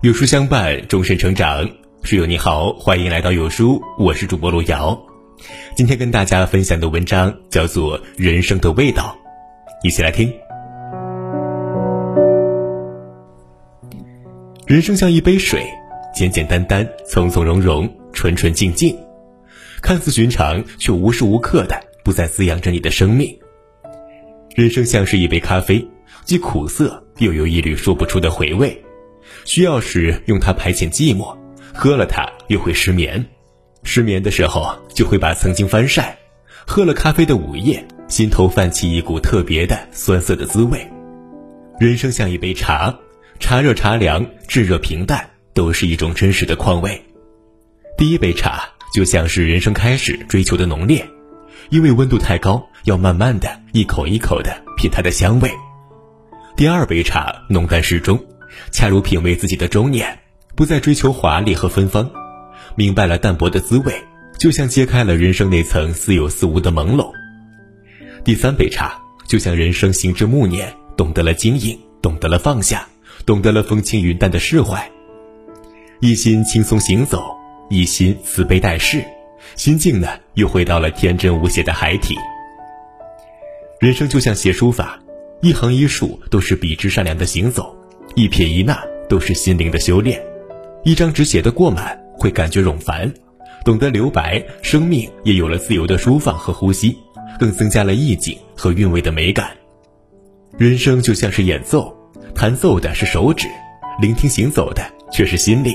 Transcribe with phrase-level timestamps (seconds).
[0.00, 1.68] 有书相伴，终身成长。
[2.04, 4.96] 书友你好，欢迎来到有书，我是主播路遥。
[5.74, 9.18] 今天跟大家分享的文章叫做《人生的味道》，
[9.84, 10.32] 一起来听。
[14.68, 15.66] 人生像一杯水，
[16.14, 18.96] 简简单单，从从容容，纯纯净净，
[19.82, 23.36] 看似寻常，却无时无刻的不在滋养着你的生命。
[24.54, 25.84] 人生像是一杯咖啡，
[26.24, 28.80] 既苦涩，又有一缕说不出的回味。
[29.44, 31.36] 需要时用它排遣寂寞，
[31.72, 33.24] 喝了它又会失眠，
[33.82, 36.18] 失眠的时候就会把曾经翻晒。
[36.66, 40.86] 喝了咖啡的午夜，心头泛起一股特别的酸涩的滋味。
[41.80, 42.94] 人生像一杯茶，
[43.40, 47.02] 茶热茶凉，炙热平淡，都是一种真实的况味。
[47.96, 51.08] 第一杯茶就像是人生开始追求的浓烈，
[51.70, 55.50] 因为温度太高，要慢慢的一口一口的品它的香味。
[56.54, 58.22] 第二杯茶浓淡适中。
[58.70, 60.18] 恰如品味自己的中年，
[60.54, 62.10] 不再追求华丽和芬芳，
[62.74, 63.94] 明白了淡泊的滋味，
[64.38, 67.10] 就像揭开了人生那层似有似无的朦胧。
[68.24, 72.86] 第三杯茶，就像人生行至暮年，懂得了经营，懂得了放下，
[73.24, 74.90] 懂得了风轻云淡的释怀，
[76.00, 77.24] 一心轻松行走，
[77.70, 79.04] 一心慈悲待世，
[79.54, 82.16] 心境呢又回到了天真无邪的孩提。
[83.80, 84.98] 人生就像写书法，
[85.40, 87.77] 一横一竖都是笔直善良的行走。
[88.18, 90.20] 一撇一捺都是心灵的修炼，
[90.82, 93.14] 一张纸写得过满会感觉冗繁，
[93.64, 96.98] 懂得留白，生命也有了自由的舒放和呼吸，
[97.38, 99.52] 更增加了意境和韵味的美感。
[100.56, 101.96] 人生就像是演奏，
[102.34, 103.46] 弹奏的是手指，
[104.00, 104.82] 聆听行走的
[105.12, 105.72] 却是心灵。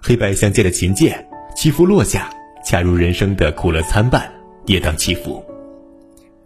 [0.00, 1.26] 黑白相间的琴键
[1.56, 2.30] 起伏落下，
[2.64, 4.32] 恰如人生的苦乐参半，
[4.64, 5.44] 跌宕起伏。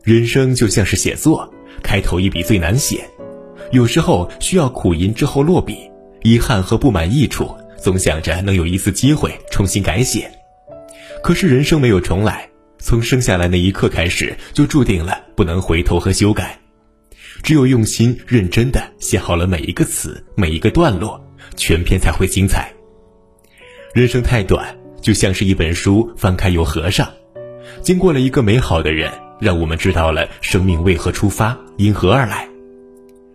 [0.02, 1.52] 人生就像是写作，
[1.82, 3.04] 开头一笔最难写。
[3.74, 5.90] 有时候需要苦吟之后落笔，
[6.22, 10.30] 遗憾和不满意处，总想着能有一次机会重新改写。
[11.24, 12.48] 可是人生没有重来，
[12.78, 16.56] 从生下来那一刻开始，就注定了不能回头和修改。
[17.42, 21.20] 只有用心认真的写好了每一个词，每一个段落，
[21.56, 22.72] 全篇才会精彩。
[23.92, 27.12] 人生太短，就像是一本书，翻开又合上。
[27.82, 29.10] 经过了一个美好的人，
[29.40, 32.48] 让我们知道了生命为何出发，因何而来。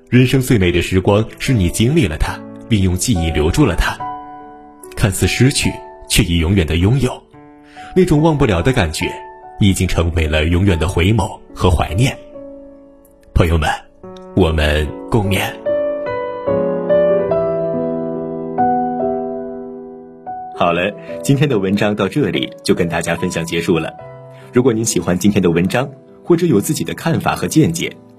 [0.09, 2.35] 人生最美的时光，是你经历了它，
[2.67, 3.95] 并用记忆留住了它。
[4.95, 5.71] 看似失去，
[6.09, 7.21] 却已永远的拥有，
[7.95, 9.05] 那种忘不了的感觉，
[9.59, 12.17] 已经成为了永远的回眸和怀念。
[13.35, 13.69] 朋友们，
[14.35, 15.41] 我们共勉。
[20.55, 20.91] 好了，
[21.21, 23.93] 今天的文章到这里就跟大家分享结束了。
[24.51, 25.87] 如果您喜欢今天的文章，
[26.23, 27.95] 或者有自己的看法和见解。